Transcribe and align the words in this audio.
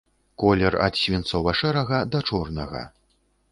Колер 0.43 0.77
ад 0.85 0.95
свінцова-шэрага 1.01 2.01
да 2.15 2.25
чорнага. 2.31 2.85